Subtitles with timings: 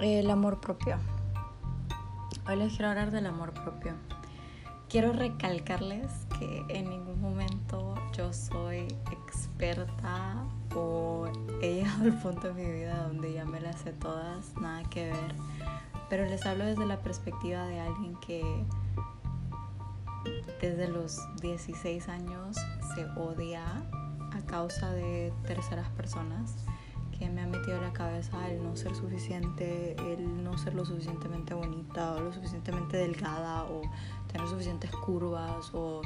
[0.00, 0.96] El amor propio.
[2.46, 3.94] Hoy les quiero hablar del amor propio.
[4.88, 6.06] Quiero recalcarles
[6.38, 11.26] que en ningún momento yo soy experta o
[11.60, 15.06] he llegado al punto de mi vida donde ya me las sé todas, nada que
[15.06, 15.34] ver.
[16.08, 18.64] Pero les hablo desde la perspectiva de alguien que
[20.60, 22.56] desde los 16 años
[22.94, 23.64] se odia
[24.32, 26.54] a causa de terceras personas
[27.18, 31.52] que me ha metido la cabeza el no ser suficiente, el no ser lo suficientemente
[31.54, 33.82] bonita o lo suficientemente delgada o
[34.30, 36.02] tener suficientes curvas o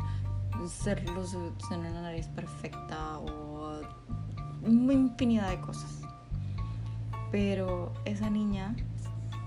[0.66, 1.22] ser lo,
[1.68, 3.80] tener una nariz perfecta o
[4.62, 6.00] una infinidad de cosas.
[7.30, 8.74] Pero esa niña,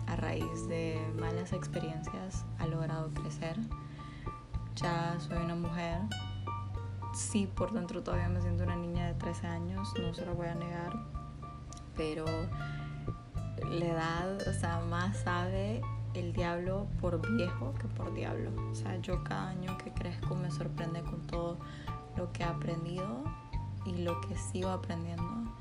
[0.07, 3.57] a raíz de malas experiencias, ha logrado crecer.
[4.75, 6.01] Ya soy una mujer.
[7.13, 10.47] Sí, por dentro todavía me siento una niña de 13 años, no se lo voy
[10.47, 11.24] a negar
[11.95, 12.25] pero
[13.69, 15.81] la edad, o sea, más sabe
[16.13, 18.51] el diablo por viejo que por diablo.
[18.71, 21.57] O sea, yo cada año que crezco me sorprende con todo
[22.15, 23.23] lo que he aprendido
[23.85, 25.51] y lo que sigo aprendiendo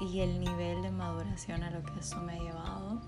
[0.00, 3.00] y el nivel de maduración a lo que eso me ha llevado.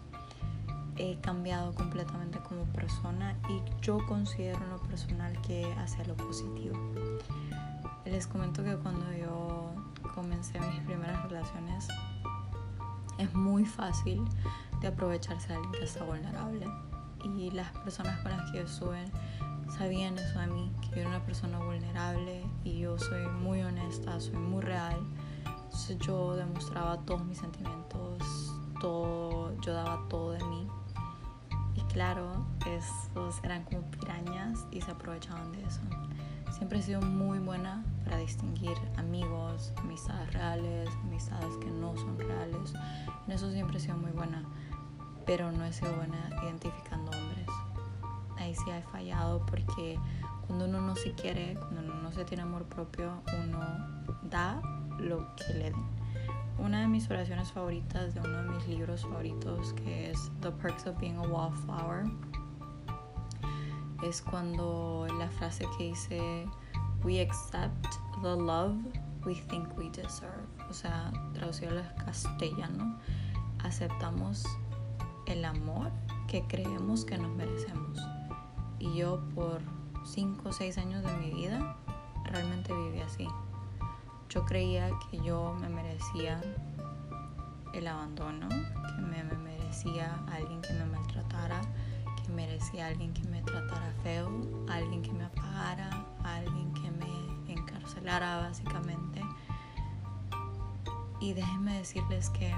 [0.96, 6.76] He cambiado completamente como persona y yo considero lo personal que hacia lo positivo.
[8.04, 9.72] Les comento que cuando yo
[10.14, 11.88] comencé mis primeras relaciones
[13.20, 14.24] es muy fácil
[14.80, 16.66] de aprovecharse de alguien que está vulnerable.
[17.22, 19.04] Y las personas con las que yo estuve
[19.76, 24.18] sabían eso de mí, que yo era una persona vulnerable y yo soy muy honesta,
[24.20, 24.98] soy muy real.
[25.64, 30.66] Entonces yo demostraba todos mis sentimientos, todo, yo daba todo de mí.
[31.76, 35.80] Y claro, esos eran como pirañas y se aprovechaban de eso.
[36.50, 42.72] Siempre he sido muy buena para distinguir amigos, amistades reales, amistades que no son reales.
[43.26, 44.44] En eso siempre he sido muy buena,
[45.26, 47.46] pero no he sido buena identificando hombres.
[48.38, 49.98] Ahí sí he fallado porque
[50.46, 53.60] cuando uno no se quiere, cuando uno no se tiene amor propio, uno
[54.22, 54.60] da
[54.98, 56.00] lo que le den.
[56.58, 60.86] Una de mis oraciones favoritas de uno de mis libros favoritos, que es The Perks
[60.86, 62.04] of Being a Wallflower,
[64.02, 66.46] es cuando la frase que dice
[67.04, 68.76] We accept the love
[69.24, 70.46] we think we deserve.
[70.68, 72.98] O sea, traducido al castellano,
[73.64, 74.44] aceptamos
[75.26, 75.90] el amor
[76.28, 77.98] que creemos que nos merecemos.
[78.78, 79.60] Y yo por
[80.04, 81.76] 5 o 6 años de mi vida
[82.24, 83.28] realmente viví así.
[84.28, 86.40] Yo creía que yo me merecía
[87.74, 91.60] el abandono, que me, me merecía alguien que me maltratara,
[92.30, 94.30] merecía a alguien que me tratara feo,
[94.68, 95.90] alguien que me apagara,
[96.24, 99.22] alguien que me encarcelara básicamente.
[101.20, 102.54] Y déjenme decirles que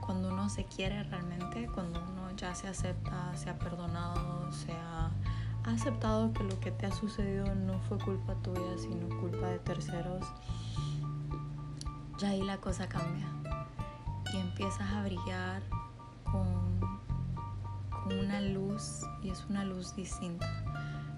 [0.00, 5.10] cuando uno se quiere realmente, cuando uno ya se acepta, se ha perdonado, se ha
[5.64, 10.26] aceptado que lo que te ha sucedido no fue culpa tuya, sino culpa de terceros,
[12.18, 13.26] ya ahí la cosa cambia.
[14.32, 15.62] Y empiezas a brillar
[16.24, 16.97] con
[18.14, 20.46] una luz y es una luz distinta.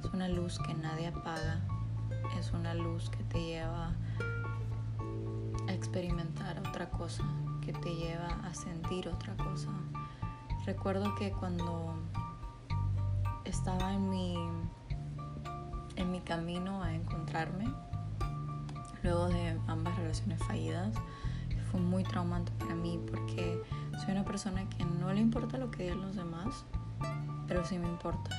[0.00, 1.60] Es una luz que nadie apaga.
[2.38, 3.92] Es una luz que te lleva
[5.68, 7.24] a experimentar otra cosa,
[7.60, 9.68] que te lleva a sentir otra cosa.
[10.66, 11.94] Recuerdo que cuando
[13.44, 14.36] estaba en mi,
[15.96, 17.72] en mi camino a encontrarme,
[19.02, 20.94] luego de ambas relaciones fallidas,
[21.70, 23.62] fue muy traumante para mí porque
[24.00, 26.64] soy una persona que no le importa lo que digan los demás,
[27.50, 28.30] pero sí me importa.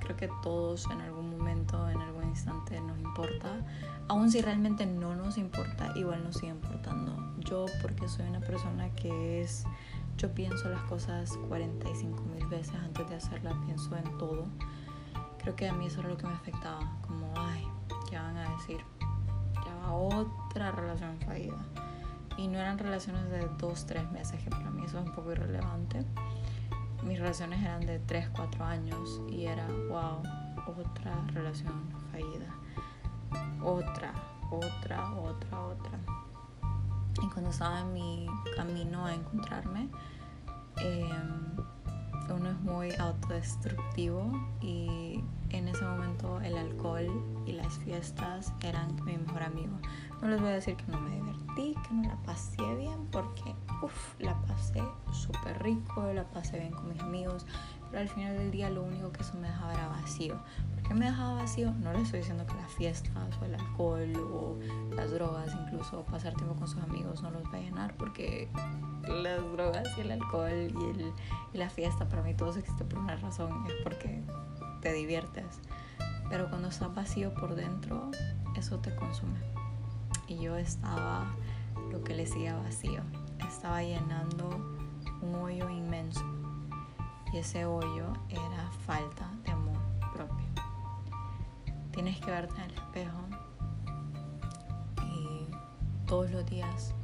[0.00, 3.64] Creo que todos en algún momento, en algún instante nos importa.
[4.08, 7.14] Aun si realmente no nos importa, igual nos sigue importando.
[7.38, 9.64] Yo, porque soy una persona que es,
[10.16, 14.46] yo pienso las cosas 45 mil veces antes de hacerlas, pienso en todo.
[15.38, 17.64] Creo que a mí eso era lo que me afectaba, como, ay,
[18.10, 18.78] ¿qué van a decir?
[19.64, 21.64] Ya va otra relación fallida.
[22.36, 25.32] Y no eran relaciones de dos, tres meses, que para mí eso es un poco
[25.32, 26.04] irrelevante
[27.02, 30.22] mis relaciones eran de 3, 4 años y era, wow,
[30.66, 31.72] otra relación
[32.10, 32.54] fallida.
[33.62, 34.12] Otra,
[34.50, 35.98] otra, otra, otra.
[37.22, 39.88] Y cuando estaba en mi camino a encontrarme,
[40.76, 41.56] em,
[42.30, 44.30] uno es muy autodestructivo
[44.60, 47.08] y en ese momento el alcohol
[47.46, 49.78] y las fiestas eran mi mejor amigo.
[50.20, 53.54] No les voy a decir que no me divertí, que no la pasé bien, porque
[53.82, 54.82] uff, la pasé
[55.12, 57.46] súper rico, la pasé bien con mis amigos,
[57.90, 60.36] pero al final del día lo único que eso me dejaba era vacío.
[60.74, 61.72] ¿Por qué me dejaba vacío?
[61.72, 64.58] No le estoy diciendo que las fiestas o el alcohol o
[64.94, 68.48] las drogas, incluso pasar tiempo con sus amigos no los va a llenar porque
[69.08, 71.12] las drogas y el alcohol y, el,
[71.54, 74.22] y la fiesta para mí todo existe por una razón, es porque
[74.80, 75.60] te diviertes.
[76.30, 78.10] Pero cuando estás vacío por dentro,
[78.56, 79.38] eso te consume.
[80.26, 81.26] Y yo estaba
[81.90, 83.02] lo que le decía vacío.
[83.46, 84.48] Estaba llenando
[85.20, 86.24] un hoyo inmenso.
[87.32, 89.78] Y ese hoyo era falta de amor
[90.12, 90.46] propio.
[91.92, 93.18] Tienes que verte el espejo
[95.04, 95.46] y
[96.06, 96.94] todos los días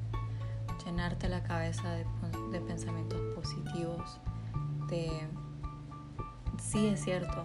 [0.85, 2.07] llenarte la cabeza de,
[2.51, 4.21] de pensamientos positivos,
[4.89, 5.29] de
[6.59, 7.45] sí es cierto,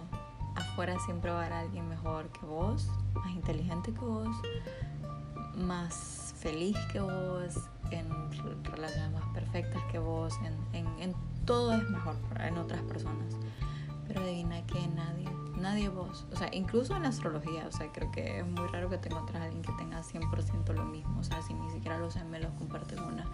[0.54, 4.36] afuera siempre va a haber alguien mejor que vos, más inteligente que vos,
[5.56, 7.54] más feliz que vos,
[7.90, 8.08] en
[8.64, 10.34] relaciones más perfectas que vos,
[10.72, 11.14] en, en,
[11.44, 13.36] todo es mejor en otras personas.
[14.06, 18.10] Pero adivina que nadie, nadie vos, o sea, incluso en la astrología, o sea, creo
[18.10, 21.24] que es muy raro que te encuentres a alguien que tenga 100% lo mismo, o
[21.24, 23.24] sea, si ni siquiera los gemelos comparten una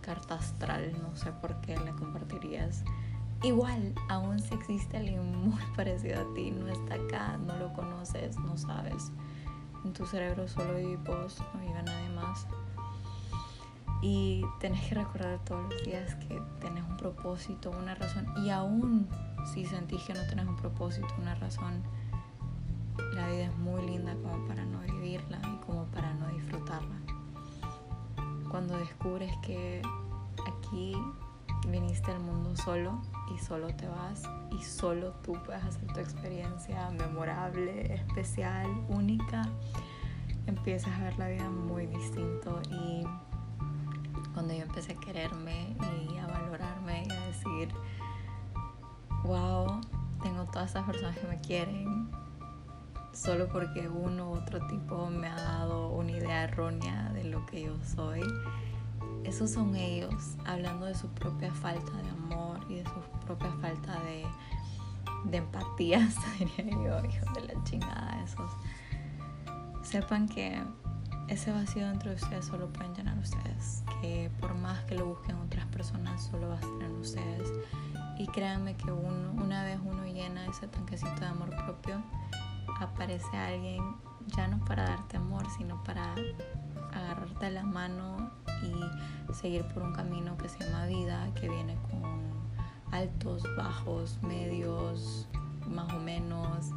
[0.00, 2.84] carta astral, no sé por qué le compartirías.
[3.42, 8.38] Igual, aún si existe alguien muy parecido a ti, no está acá, no lo conoces,
[8.38, 9.12] no sabes.
[9.84, 12.46] En tu cerebro solo vive vos, no vive nadie más.
[14.06, 18.26] Y tenés que recordar todos los días que tenés un propósito, una razón.
[18.44, 19.08] Y aún
[19.46, 21.82] si sentís que no tenés un propósito, una razón,
[23.14, 26.96] la vida es muy linda como para no vivirla y como para no disfrutarla.
[28.50, 29.80] Cuando descubres que
[30.46, 30.94] aquí
[31.66, 33.00] viniste al mundo solo
[33.34, 39.48] y solo te vas y solo tú puedes hacer tu experiencia memorable, especial, única,
[40.46, 43.06] empiezas a ver la vida muy distinto y
[44.34, 45.76] cuando yo empecé a quererme
[46.10, 47.68] y a valorarme y a decir,
[49.24, 49.80] wow,
[50.22, 52.10] tengo todas estas personas que me quieren,
[53.12, 57.62] solo porque uno u otro tipo me ha dado una idea errónea de lo que
[57.62, 58.22] yo soy
[59.24, 63.98] esos son ellos hablando de su propia falta de amor y de su propia falta
[64.00, 64.24] de,
[65.30, 66.08] de empatía,
[66.38, 68.52] diría yo, hijo de la chingada, esos.
[69.82, 70.62] Sepan que
[71.28, 75.36] ese vacío dentro de ustedes solo pueden llenar ustedes, que por más que lo busquen
[75.36, 77.52] otras personas, solo va a estar en ustedes.
[78.18, 82.02] Y créanme que uno, una vez uno llena ese tanquecito de amor propio,
[82.80, 83.82] aparece alguien
[84.28, 86.14] ya no para darte amor, sino para
[86.92, 88.30] agarrarte la mano
[88.62, 92.04] y seguir por un camino que se llama vida, que viene con
[92.92, 95.28] altos, bajos, medios,
[95.66, 96.70] más o menos.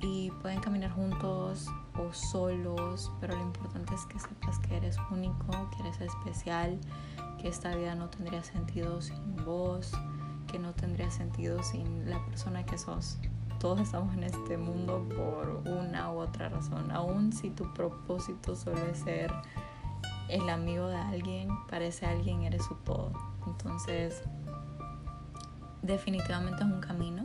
[0.00, 1.68] Y pueden caminar juntos
[1.98, 6.78] o solos, pero lo importante es que sepas que eres único, que eres especial,
[7.40, 9.92] que esta vida no tendría sentido sin vos,
[10.50, 13.18] que no tendría sentido sin la persona que sos.
[13.58, 18.94] Todos estamos en este mundo por una u otra razón, aun si tu propósito suele
[18.94, 19.32] ser
[20.28, 23.12] el amigo de alguien, para ese alguien eres su todo.
[23.46, 24.22] Entonces,
[25.82, 27.24] definitivamente es un camino,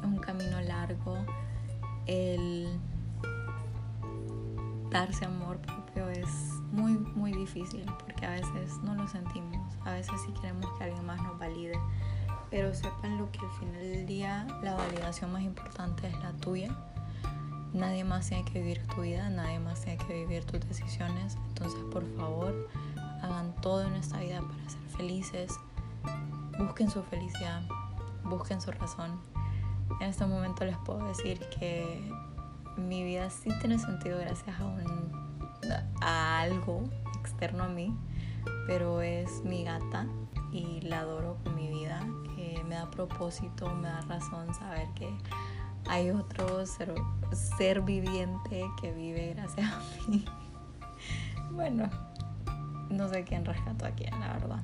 [0.00, 1.18] es un camino largo.
[2.06, 2.80] El
[4.90, 6.28] darse amor propio es
[6.72, 11.04] muy, muy difícil porque a veces no lo sentimos, a veces sí queremos que alguien
[11.06, 11.78] más nos valide.
[12.50, 16.76] Pero sepan lo que al final del día la validación más importante es la tuya
[17.72, 21.36] Nadie más tiene que vivir tu vida, nadie más tiene que vivir tus decisiones.
[21.48, 22.68] Entonces, por favor,
[23.22, 25.52] hagan todo en esta vida para ser felices.
[26.58, 27.62] Busquen su felicidad,
[28.24, 29.20] busquen su razón.
[30.00, 32.12] En este momento les puedo decir que
[32.88, 35.12] mi vida sí tiene sentido gracias a, un,
[36.00, 36.84] a algo
[37.20, 37.94] externo a mí,
[38.66, 40.06] pero es mi gata
[40.52, 42.06] y la adoro con mi vida.
[42.38, 45.08] Eh, me da propósito, me da razón saber que
[45.88, 50.24] hay otro ser, viviente que vive gracias a mí.
[51.52, 51.88] bueno,
[52.90, 54.62] no sé quién rescató a quién, la verdad.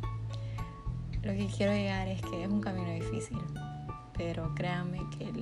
[1.23, 3.39] Lo que quiero llegar es que es un camino difícil,
[4.15, 5.33] pero créanme que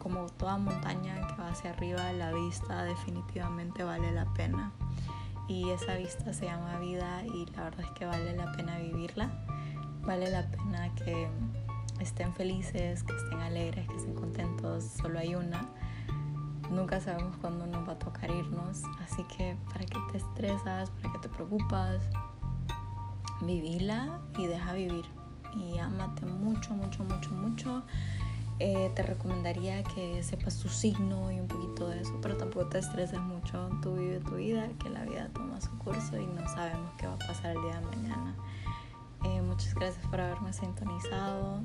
[0.00, 4.72] como toda montaña que va hacia arriba, la vista definitivamente vale la pena.
[5.46, 9.30] Y esa vista se llama vida y la verdad es que vale la pena vivirla.
[10.02, 11.28] Vale la pena que
[12.00, 15.68] estén felices, que estén alegres, que estén contentos, solo hay una.
[16.70, 21.12] Nunca sabemos cuándo nos va a tocar irnos, así que para qué te estresas, para
[21.12, 22.00] qué te preocupas,
[23.42, 25.04] vivila y deja vivir.
[25.54, 27.82] Y ámate mucho, mucho, mucho, mucho.
[28.60, 32.78] Eh, te recomendaría que sepas tu signo y un poquito de eso, pero tampoco te
[32.78, 33.70] estreses mucho.
[33.82, 37.14] Tú vive tu vida, que la vida toma su curso y no sabemos qué va
[37.14, 38.36] a pasar el día de mañana.
[39.24, 41.62] Eh, muchas gracias por haberme sintonizado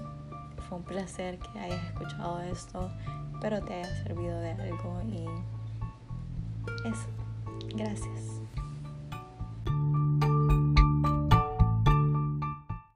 [0.67, 2.91] fue un placer que hayas escuchado esto.
[3.33, 5.25] Espero te haya servido de algo y
[6.87, 7.07] eso.
[7.75, 8.41] Gracias.